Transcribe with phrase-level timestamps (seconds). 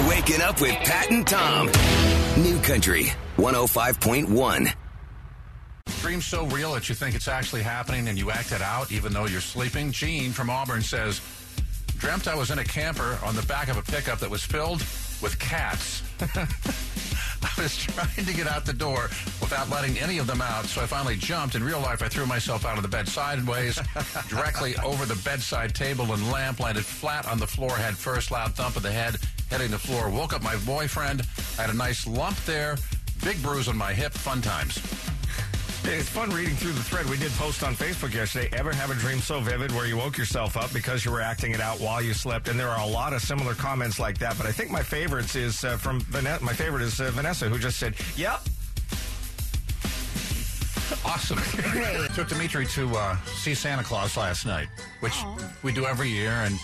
[0.00, 1.66] You're waking up with Pat and Tom.
[2.42, 4.72] New Country 105.1.
[6.00, 9.12] Dream so real that you think it's actually happening and you act it out even
[9.12, 9.92] though you're sleeping.
[9.92, 11.20] Jeanne from Auburn says,
[11.98, 14.80] Dreamt I was in a camper on the back of a pickup that was filled
[15.20, 16.02] with cats.
[16.22, 19.10] I was trying to get out the door
[19.40, 21.56] without letting any of them out, so I finally jumped.
[21.56, 23.78] In real life, I threw myself out of the bed sideways,
[24.28, 28.54] directly over the bedside table and lamp, landed flat on the floor, had first loud
[28.54, 29.16] thump of the head,
[29.50, 30.08] hitting the floor.
[30.08, 31.26] Woke up my boyfriend.
[31.58, 32.76] I had a nice lump there,
[33.22, 34.12] big bruise on my hip.
[34.12, 34.78] Fun times.
[35.84, 37.06] It's fun reading through the thread.
[37.06, 38.48] We did post on Facebook yesterday.
[38.52, 41.52] Ever have a dream so vivid where you woke yourself up because you were acting
[41.52, 42.48] it out while you slept?
[42.48, 44.36] And there are a lot of similar comments like that.
[44.36, 46.44] But I think my favorites is uh, from Vanessa.
[46.44, 48.40] My favorite is uh, Vanessa, who just said, "Yep."
[51.04, 51.38] Awesome.
[52.14, 54.68] Took Dimitri to uh, see Santa Claus last night,
[55.00, 55.14] which
[55.62, 56.30] we do every year.
[56.30, 56.58] And,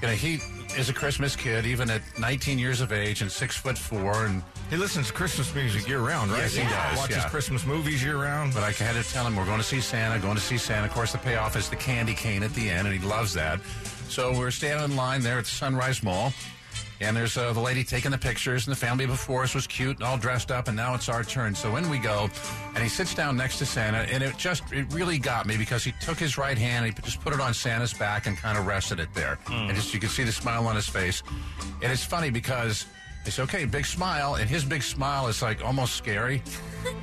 [0.00, 0.40] you know, he
[0.76, 4.26] is a Christmas kid, even at 19 years of age and six foot four.
[4.26, 6.38] And He listens to Christmas music year round, right?
[6.40, 7.28] Yes, he does, Watches yeah.
[7.28, 8.54] Christmas movies year round.
[8.54, 10.86] But I had to tell him we're going to see Santa, going to see Santa.
[10.86, 13.60] Of course, the payoff is the candy cane at the end, and he loves that.
[14.08, 16.32] So we're standing in line there at the Sunrise Mall,
[17.02, 19.96] and there's uh, the lady taking the pictures, and the family before us was cute
[19.96, 21.54] and all dressed up, and now it's our turn.
[21.54, 22.28] So in we go,
[22.74, 25.84] and he sits down next to Santa, and it just it really got me because
[25.84, 28.56] he took his right hand, and he just put it on Santa's back, and kind
[28.56, 31.22] of rested it there, and just you could see the smile on his face.
[31.82, 32.86] And it's funny because.
[33.24, 34.34] Said, okay, big smile.
[34.34, 36.42] And his big smile is like almost scary.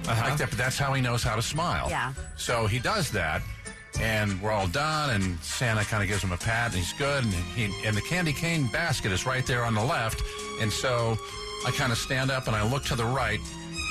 [0.06, 1.88] Like that, but that's how he knows how to smile.
[1.89, 2.11] Yeah.
[2.36, 3.41] So he does that,
[3.99, 7.23] and we're all done, and Santa kind of gives him a pat, and he's good,
[7.23, 10.21] and he and the candy cane basket is right there on the left,
[10.61, 11.17] and so
[11.65, 13.39] I kind of stand up and I look to the right.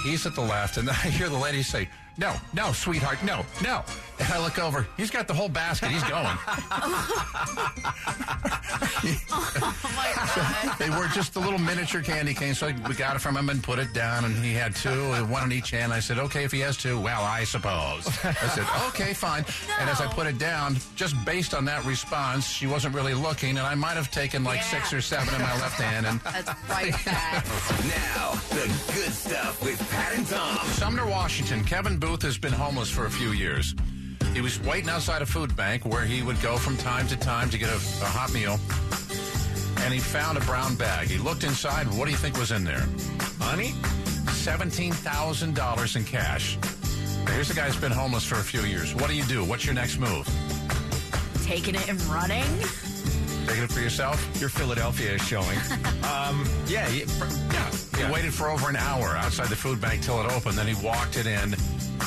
[0.04, 3.82] He's at the left, and I hear the lady say, "No, no, sweetheart, no, no."
[4.20, 4.86] And I look over.
[4.97, 5.91] He's got the whole basket.
[5.91, 6.27] He's going.
[9.30, 10.78] Oh my god.
[10.78, 12.58] they were just the little miniature candy canes.
[12.58, 15.44] So we got it from him and put it down, and he had two, one
[15.44, 15.92] in each hand.
[15.92, 19.44] I said, "Okay, if he has two, well, I suppose." I said, "Okay, fine."
[19.81, 23.50] And as I put it down, just based on that response, she wasn't really looking,
[23.56, 24.64] and I might have taken like Yeah.
[24.70, 26.06] six or seven in my left hand.
[26.06, 27.44] And That's quite bad.
[27.87, 30.59] Now, the good stuff with Pat and Tom.
[30.69, 33.75] Sumner, Washington, Kevin Booth has been homeless for a few years.
[34.38, 37.50] He was waiting outside a food bank where he would go from time to time
[37.50, 38.60] to get a, a hot meal.
[39.82, 41.09] And he found a brown bag.
[41.09, 41.88] He looked inside.
[41.88, 42.87] What do you think was in there?
[43.41, 43.72] Money?
[44.26, 46.56] $17,000 in cash.
[47.32, 48.94] Here's a guy who's been homeless for a few years.
[48.94, 49.43] What do you do?
[49.43, 50.28] What's your next move?
[51.43, 52.47] Taking it and running.
[53.48, 54.41] Taking it for yourself?
[54.41, 55.59] Your Philadelphia is showing.
[56.04, 57.04] um, yeah, yeah,
[57.50, 57.70] yeah.
[57.97, 60.59] He waited for over an hour outside the food bank till it opened.
[60.59, 61.56] Then he walked it in,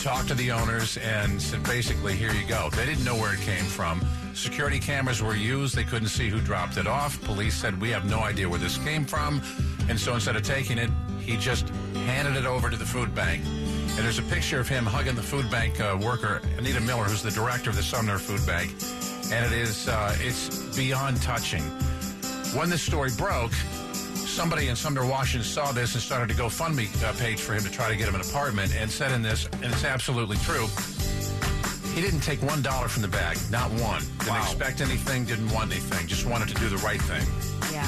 [0.03, 2.69] talked to the owners, and said, basically, here you go.
[2.69, 4.05] They didn't know where it came from.
[4.35, 5.75] Security cameras were used.
[5.75, 7.19] They couldn't see who dropped it off.
[7.23, 9.41] Police said, we have no idea where this came from.
[9.89, 11.69] And so instead of taking it, he just
[12.05, 13.43] handed it over to the food bank.
[13.45, 17.23] And there's a picture of him hugging the food bank uh, worker, Anita Miller, who's
[17.23, 18.71] the director of the Sumner Food Bank.
[19.31, 21.63] And it is, uh, it's beyond touching.
[22.53, 23.53] When this story broke,
[24.13, 27.71] somebody in Sumner, Washington saw this and started a GoFundMe uh, page for him to
[27.71, 30.67] try to get him an apartment and said in this, and it's absolutely true,
[31.93, 34.01] he didn't take one dollar from the bag, not one.
[34.19, 34.41] Didn't Wow.
[34.43, 37.25] expect anything, didn't want anything, just wanted to do the right thing.
[37.71, 37.87] Yeah.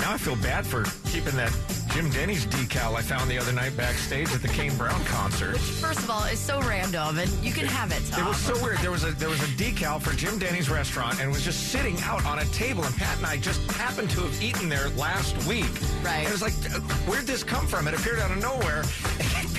[0.00, 1.52] Now I feel bad for keeping that
[1.92, 5.52] Jim Denny's decal I found the other night backstage at the Kane Brown concert.
[5.52, 8.24] Which, First of all, is so random, and you can have it, Tom.
[8.24, 8.78] It was so weird.
[8.78, 11.68] There was a there was a decal for Jim Denny's restaurant, and it was just
[11.70, 12.82] sitting out on a table.
[12.84, 15.70] And Pat and I just happened to have eaten there last week.
[16.02, 16.18] Right.
[16.24, 17.86] And it was like, uh, where'd this come from?
[17.86, 18.82] It appeared out of nowhere.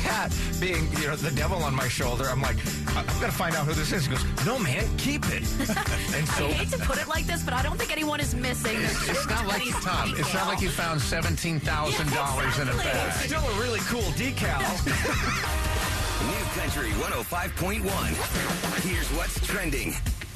[0.04, 2.58] And Pat, being you know the devil on my shoulder, I'm like,
[2.96, 4.06] I- I'm gonna find out who this is.
[4.06, 5.44] He goes, No, man, keep it.
[6.16, 6.48] and so.
[6.48, 8.78] I hate to put it like this, but I don't think anyone is missing.
[8.80, 10.14] It's not like Tom.
[10.18, 12.92] It's not like you found seventeen thousand dollars in a exactly.
[12.92, 13.14] bag.
[13.28, 14.60] Still a really cool decal.
[16.24, 18.84] New Country 105.1.
[18.84, 19.94] Here's what's trending.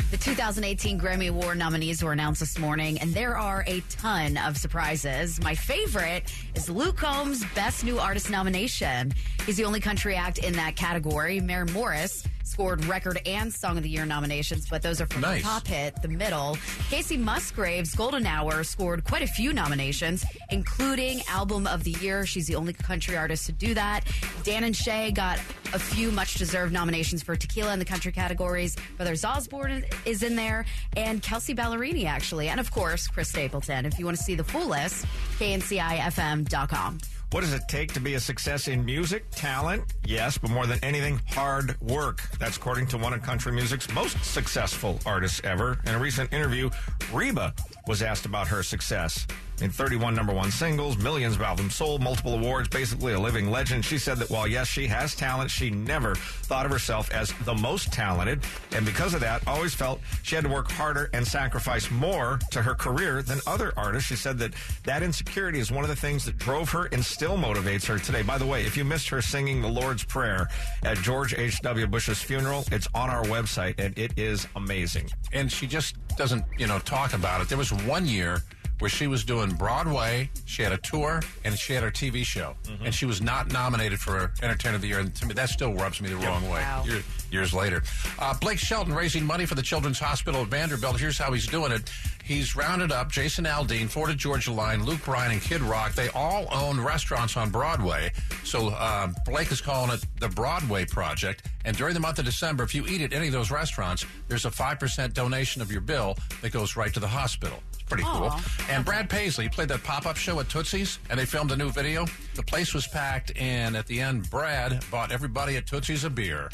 [0.10, 4.56] The 2018 Grammy Award nominees were announced this morning, and there are a ton of
[4.56, 5.38] surprises.
[5.42, 9.12] My favorite is Luke Combs' Best New Artist nomination.
[9.46, 11.42] He's the only country act in that category.
[11.42, 15.42] Maren Morris scored Record and Song of the Year nominations, but those are from Nice.
[15.42, 16.56] the top hit, The Middle.
[16.90, 22.26] Kacey Musgraves' Golden Hour scored quite a few nominations, including Album of the Year.
[22.26, 24.02] She's the only country artist to do that.
[24.44, 25.40] Dan and Shay got
[25.74, 28.76] a few much deserved nominations for Tequila in the country categories.
[28.96, 30.66] Brothers Osborne is in there,
[30.96, 32.48] and Kelsea Ballerini, actually.
[32.50, 33.86] And of course, Chris Stapleton.
[33.86, 35.06] If you want to see the full list,
[35.40, 36.98] kncifm.com.
[37.32, 39.30] What does it take to be a success in music?
[39.32, 42.22] Talent, yes, but more than anything, hard work.
[42.40, 45.78] That's according to one of country music's most successful artists ever.
[45.86, 46.70] In a recent interview,
[47.12, 47.54] Reba
[47.86, 49.28] was asked about her success.
[49.58, 53.50] I mean, 31 number one singles, millions of albums sold, multiple awards, basically a living
[53.50, 53.84] legend.
[53.84, 57.56] She said that while, yes, she has talent, she never thought of herself as the
[57.56, 58.44] most talented.
[58.74, 62.62] And because of that, always felt she had to work harder and sacrifice more to
[62.62, 64.08] her career than other artists.
[64.10, 67.36] She said that that insecurity is one of the things that drove her and still
[67.38, 68.22] motivates her today.
[68.22, 70.48] By the way, if you missed her singing the Lord's Prayer
[70.84, 71.88] at George H.W.
[71.88, 75.10] Bush's funeral, it's on our website and it is amazing.
[75.34, 77.50] and she just doesn't, you know, talk about it.
[77.50, 78.42] There was one year
[78.80, 82.56] where she was doing Broadway, she had a tour, and she had her TV show,
[82.84, 85.00] and she was not nominated for Entertainer of the Year.
[85.00, 86.62] And to me, that still rubs me the wrong way.
[86.62, 86.84] Wow.
[86.86, 87.84] Year- years later,
[88.20, 90.98] uh, Blake Shelton raising money for the Children's Hospital at Vanderbilt.
[91.00, 91.92] Here's how he's doing it.
[92.24, 95.94] He's rounded up Jason Aldean, Florida Georgia Line, Luke Bryan, and Kid Rock.
[95.94, 98.12] They all own restaurants on Broadway.
[98.44, 101.48] So uh, Blake is calling it the Broadway Project.
[101.66, 104.46] And during the month of December, if you eat at any of those restaurants, there's
[104.46, 107.60] a 5% donation of your bill that goes right to the hospital.
[107.88, 108.34] Pretty cool.
[108.70, 111.70] And Brad Paisley played that pop up show at Tootsie's, and they filmed a new
[111.70, 112.06] video.
[112.36, 116.50] The place was packed, and at the end, Brad bought everybody at Tootsie's a beer.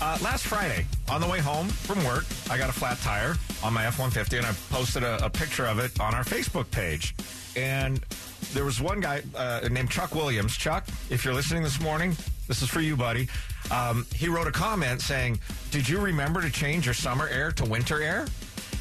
[0.00, 3.72] Uh, last Friday, on the way home from work, I got a flat tire on
[3.72, 7.14] my F 150 and I posted a, a picture of it on our Facebook page.
[7.54, 8.04] And
[8.52, 10.56] there was one guy uh, named Chuck Williams.
[10.56, 12.16] Chuck, if you're listening this morning,
[12.48, 13.28] this is for you, buddy.
[13.70, 15.38] Um, he wrote a comment saying,
[15.70, 18.26] Did you remember to change your summer air to winter air?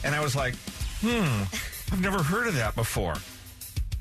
[0.03, 0.56] And I was like,
[1.01, 1.44] Hmm,
[1.94, 3.15] I've never heard of that before.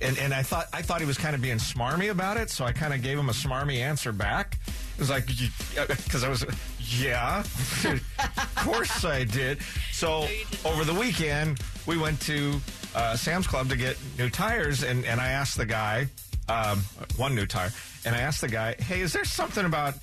[0.02, 2.64] And, and I thought I thought he was kind of being smarmy about it, so
[2.64, 4.58] I kind of gave him a smarmy answer back.
[4.94, 6.44] It was like because I was
[6.79, 7.41] yeah,
[7.85, 9.58] of course I did.
[9.93, 10.26] So
[10.64, 12.61] over the weekend we went to
[12.94, 16.06] uh, Sam's Club to get new tires, and and I asked the guy
[16.49, 16.81] um,
[17.17, 17.70] one new tire,
[18.05, 19.94] and I asked the guy, hey, is there something about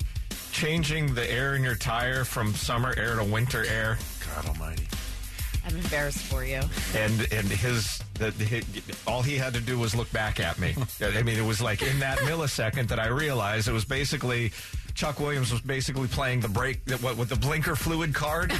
[0.52, 3.98] changing the air in your tire from summer air to winter air?
[4.34, 4.86] God Almighty.
[5.68, 6.60] I'm embarrassed for you.
[6.96, 8.64] and and his, the, the,
[9.06, 10.74] all he had to do was look back at me.
[11.02, 14.52] I mean, it was like in that millisecond that I realized it was basically
[14.94, 18.52] Chuck Williams was basically playing the break the- what with the blinker fluid card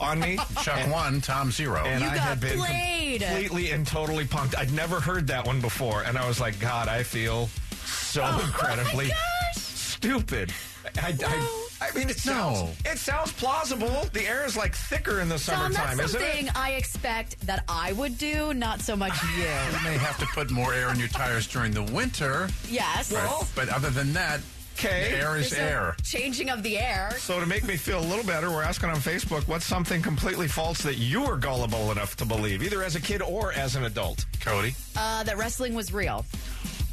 [0.00, 0.38] on me.
[0.62, 1.84] Chuck one, Tom zero.
[1.84, 3.20] And You I got had been played.
[3.22, 4.56] completely and totally punked.
[4.56, 7.48] I'd never heard that one before, and I was like, God, I feel
[7.84, 9.62] so oh incredibly Oh gosh.
[9.62, 10.52] stupid.
[10.96, 12.70] I, I, I mean, it sounds No.
[12.90, 14.06] it sounds plausible.
[14.12, 16.26] The air is like thicker in the Tom, summertime, that's isn't it?
[16.36, 19.42] something I expect that I would do, not so much you.
[19.42, 23.12] you may have to put more air in your tires during the winter, yes.
[23.12, 24.40] but, but other than that,
[24.78, 25.10] Okay.
[25.10, 25.96] the air is There's a air.
[26.02, 27.10] Changing of the air.
[27.18, 30.48] So to make me feel a little better, we're asking on Facebook what's something completely
[30.48, 33.84] false that you were gullible enough to believe, either as a kid or as an
[33.84, 34.24] adult.
[34.40, 34.74] Cody.
[34.96, 36.24] Uh, that wrestling was real.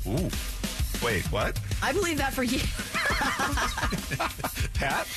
[0.05, 0.29] Ooh.
[1.03, 1.59] Wait, what?
[1.81, 2.59] I believe that for you.
[4.73, 5.07] Pat?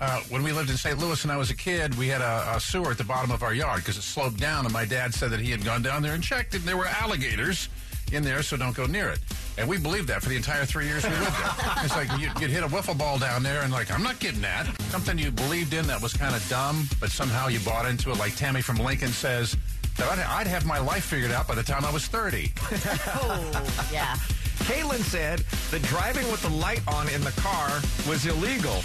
[0.00, 0.98] Uh, when we lived in St.
[0.98, 3.44] Louis and I was a kid, we had a, a sewer at the bottom of
[3.44, 6.02] our yard because it sloped down, and my dad said that he had gone down
[6.02, 7.68] there and checked, and there were alligators
[8.10, 9.20] in there, so don't go near it.
[9.58, 11.74] And we believed that for the entire three years we lived there.
[11.84, 14.40] it's like you'd, you'd hit a wiffle ball down there, and like, I'm not getting
[14.40, 14.66] that.
[14.90, 18.18] Something you believed in that was kind of dumb, but somehow you bought into it.
[18.18, 19.56] Like Tammy from Lincoln says
[19.98, 22.52] that I'd, I'd have my life figured out by the time I was 30.
[22.62, 24.16] oh, yeah.
[24.64, 27.68] Caitlin said that driving with the light on in the car
[28.08, 28.82] was illegal.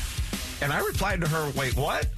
[0.62, 2.08] And I replied to her, wait, what?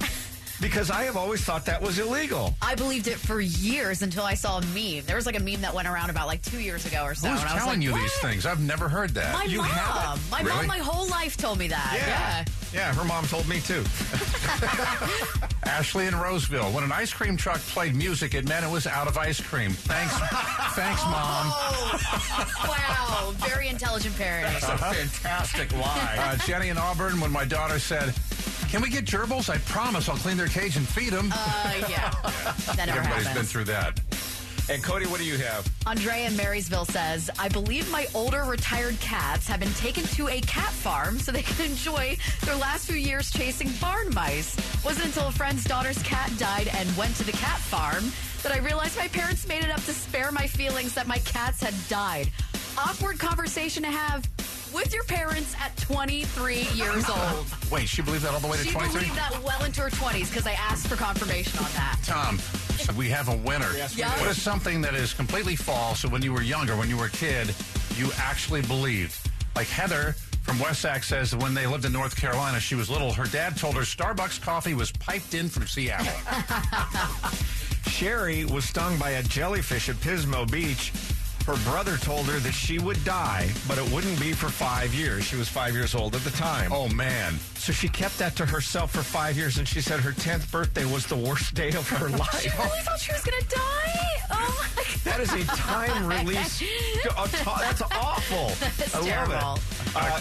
[0.60, 2.54] Because I have always thought that was illegal.
[2.60, 5.04] I believed it for years until I saw a meme.
[5.06, 7.30] There was like a meme that went around about like two years ago or so.
[7.30, 8.02] Who's and I was telling like, you what?
[8.02, 8.44] these things?
[8.44, 9.32] I've never heard that.
[9.32, 10.18] My You mom.
[10.30, 10.54] My Really?
[10.54, 11.94] mom, my whole life told me that.
[11.96, 12.44] Yeah.
[12.78, 13.82] Yeah, her mom told me too.
[15.70, 16.70] Ashley in Roseville.
[16.72, 19.70] When an ice cream truck played music, it meant it was out of ice cream.
[19.70, 20.12] Thanks,
[20.74, 21.46] thanks, mom.
[21.46, 23.32] Oh, wow.
[23.48, 24.56] Very intelligent parenting.
[24.56, 26.16] a fantastic lie.
[26.18, 27.20] Uh, Jenny in Auburn.
[27.20, 28.12] When my daughter said,
[28.68, 29.48] "Can we get gerbils?
[29.48, 32.10] I promise I'll clean their cage and feed them." Uh, yeah.
[32.74, 33.34] That never Everybody's happens.
[33.34, 34.00] been through that.
[34.70, 35.68] And Cody, what do you have?
[35.86, 40.40] Andrea in Marysville says, I believe my older retired cats have been taken to a
[40.42, 44.56] cat farm so they can enjoy their last few years chasing barn mice.
[44.84, 48.12] Wasn't until a friend's daughter's cat died and went to the cat farm
[48.44, 51.60] that I realized my parents made it up to spare my feelings that my cats
[51.62, 52.30] had died.
[52.78, 54.24] Awkward conversation to have
[54.72, 57.46] with your parents at 23 years old.
[57.72, 59.00] Wait, she believed that all the way to She 23?
[59.00, 61.98] believed that well into her 20s because I asked for confirmation on that.
[62.04, 62.38] Tom,
[62.96, 63.68] we have a winner.
[63.96, 64.02] We.
[64.20, 66.00] What is something that is completely false?
[66.00, 67.54] So when you were younger, when you were a kid,
[67.96, 69.16] you actually believed?
[69.56, 73.12] Like Heather from Westack says that when they lived in North Carolina, she was little.
[73.12, 76.12] Her dad told her Starbucks coffee was piped in from Seattle.
[77.86, 80.92] Sherry was stung by a jellyfish at Pismo Beach.
[81.50, 85.24] Her brother told her that she would die, but it wouldn't be for five years.
[85.24, 86.72] She was five years old at the time.
[86.72, 87.34] oh man.
[87.56, 90.84] So she kept that to herself for five years, and she said her 10th birthday
[90.84, 92.30] was the worst day of her life.
[92.40, 94.06] She really thought she was going to die?
[94.30, 96.62] Oh my That is a time release.
[97.04, 98.50] That's awful.
[98.60, 99.34] That's I love terrible.
[99.34, 99.96] it.
[99.96, 100.20] Uh,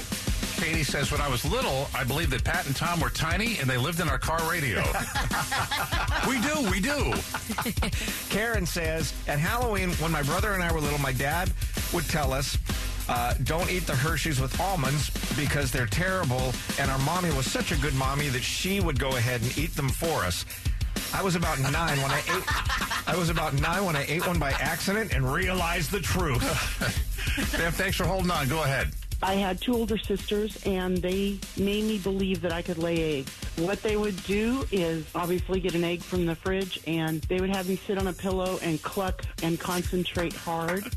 [0.60, 3.70] Katie says, when I was little, I believed that Pat and Tom were tiny and
[3.70, 4.80] they lived in our car radio.
[6.28, 7.14] we do, we do.
[8.30, 11.50] Karen says, at Halloween, when my brother and I were little, my dad
[11.94, 12.58] would tell us,
[13.08, 16.52] uh, don't eat the Hershey's with almonds because they're terrible.
[16.78, 19.76] And our mommy was such a good mommy that she would go ahead and eat
[19.76, 20.46] them for us.
[21.14, 23.08] I was about nine when I ate.
[23.08, 26.44] I was about nine when I ate one by accident and realized the truth.
[27.58, 28.50] Bev, thanks for holding on.
[28.50, 28.90] Go ahead.
[29.22, 33.32] I had two older sisters, and they made me believe that I could lay eggs.
[33.58, 37.50] What they would do is obviously get an egg from the fridge, and they would
[37.50, 40.86] have me sit on a pillow and cluck and concentrate hard.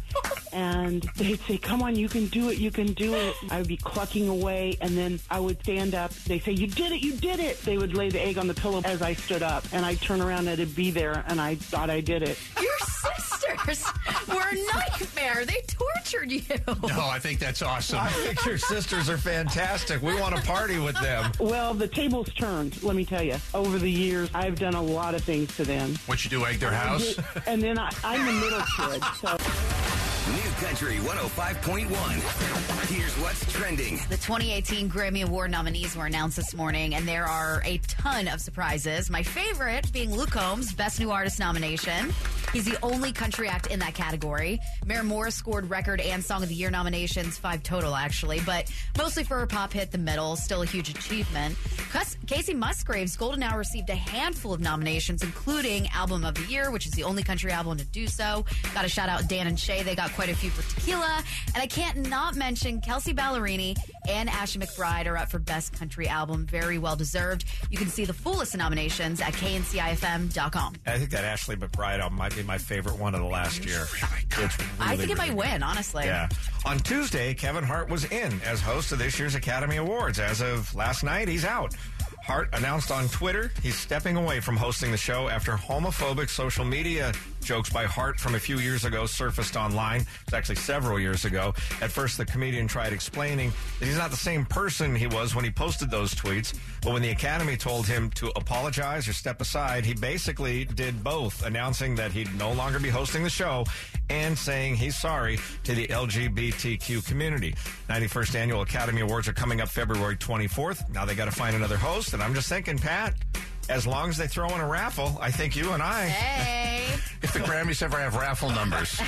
[0.54, 3.34] And they'd say, Come on, you can do it, you can do it.
[3.50, 6.12] I would be clucking away, and then I would stand up.
[6.12, 7.62] They say, You did it, you did it.
[7.62, 10.20] They would lay the egg on the pillow as I stood up, and I'd turn
[10.20, 12.38] around and it'd be there, and I thought I did it.
[12.60, 12.78] Your
[13.66, 15.44] sisters were a nightmare.
[15.44, 16.42] They tortured you.
[16.66, 18.00] No, I think that's awesome.
[18.00, 20.02] I think your sisters are fantastic.
[20.02, 21.30] We want to party with them.
[21.40, 23.36] Well, the tables turned, let me tell you.
[23.54, 25.94] Over the years, I've done a lot of things to them.
[26.06, 27.18] What you do, egg their house?
[27.46, 29.36] And then I, I'm the middle kid, so.
[30.32, 32.88] New Country 105.1.
[32.88, 33.96] Here's what's trending.
[34.08, 38.40] The 2018 Grammy Award nominees were announced this morning, and there are a ton of
[38.40, 39.10] surprises.
[39.10, 42.12] My favorite being Luke Combs' Best New Artist nomination.
[42.52, 44.60] He's the only country act in that category.
[44.84, 49.24] Maren Morris scored Record and Song of the Year nominations, five total actually, but mostly
[49.24, 51.56] for her pop hit The Middle, still a huge achievement.
[52.26, 56.86] Kacey Musgraves' Golden Hour received a handful of nominations, including Album of the Year, which
[56.86, 58.44] is the only country album to do so.
[58.74, 61.22] Got to shout out Dan and Shay, they got quite a few for Tequila.
[61.54, 63.76] And I can't not mention Kelsea Ballerini
[64.08, 66.46] and Ashley McBryde are up for Best Country Album.
[66.46, 67.44] Very well deserved.
[67.70, 70.74] You can see the full list of nominations at kncifm.com.
[70.86, 73.86] I think that Ashley McBryde album might be my favorite one of the last year.
[74.02, 75.38] Oh it's I really, think it might good.
[75.38, 76.04] win, honestly.
[76.04, 76.28] Yeah.
[76.64, 80.18] On Tuesday, Kevin Hart was in as host of this year's Academy Awards.
[80.18, 81.74] As of last night, he's out.
[82.24, 87.12] Hart announced on Twitter he's stepping away from hosting the show after homophobic social media
[87.42, 90.04] jokes by Hart from a few years ago surfaced online.
[90.22, 91.54] It's actually several years ago.
[91.80, 95.44] At first, the comedian tried explaining that he's not the same person he was when
[95.44, 96.54] he posted those tweets.
[96.82, 101.44] But when the Academy told him to apologize or step aside, he basically did both,
[101.44, 103.64] announcing that he'd no longer be hosting the show
[104.10, 107.54] and saying he's sorry to the LGBTQ community.
[107.88, 110.88] 91st Annual Academy Awards are coming up February 24th.
[110.90, 113.14] Now they got to find another host, and I'm just thinking, Pat,
[113.68, 116.06] as long as they throw in a raffle, I think you and I.
[116.06, 117.11] Hey.
[117.22, 119.00] If the Grammys ever have raffle numbers,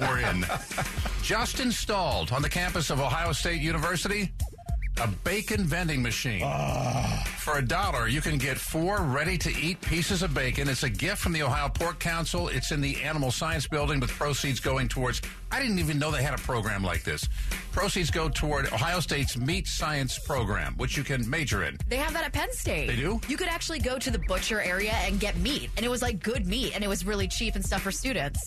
[0.00, 0.46] we're in.
[1.22, 4.32] Just installed on the campus of Ohio State University,
[5.00, 6.40] a bacon vending machine.
[7.38, 10.68] For a dollar, you can get four ready to eat pieces of bacon.
[10.68, 12.48] It's a gift from the Ohio Pork Council.
[12.48, 15.20] It's in the Animal Science Building with proceeds going towards.
[15.50, 17.28] I didn't even know they had a program like this.
[17.72, 21.76] Proceeds go toward Ohio State's Meat Science Program, which you can major in.
[21.88, 22.86] They have that at Penn State.
[22.86, 23.20] They do?
[23.28, 26.22] You could actually go to the butcher area and get meat, and it was like
[26.22, 28.40] good meat, and it was really cheap and stuff for students.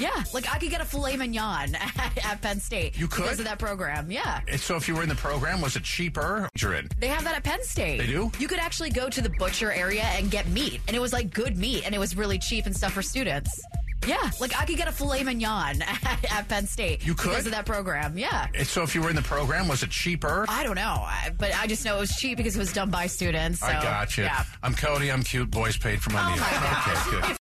[0.00, 2.98] Yeah, like I could get a filet mignon at, at Penn State.
[2.98, 3.22] You could?
[3.22, 4.10] because of that program.
[4.10, 4.40] Yeah.
[4.48, 6.48] And so if you were in the program, was it cheaper?
[6.60, 6.88] You're in.
[6.98, 7.98] They have that at Penn State.
[7.98, 8.30] They do?
[8.38, 11.32] You could actually go to the butcher area and get meat, and it was like
[11.32, 13.60] good meat, and it was really cheap and stuff for students.
[14.06, 17.04] Yeah, like I could get a filet mignon at, at Penn State.
[17.04, 17.30] You could?
[17.30, 18.16] because of that program.
[18.16, 18.46] Yeah.
[18.54, 20.46] And so if you were in the program, was it cheaper?
[20.48, 22.90] I don't know, I- but I just know it was cheap because it was done
[22.90, 23.58] by students.
[23.60, 24.24] So, I got you.
[24.24, 24.44] Yeah.
[24.62, 25.10] I'm Cody.
[25.10, 25.50] I'm cute.
[25.50, 26.38] Boys paid for my Oh meal.
[26.40, 27.36] my Okay, good.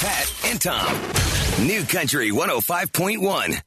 [0.00, 1.41] Pat and Tom.
[1.62, 3.62] New Country 105.1.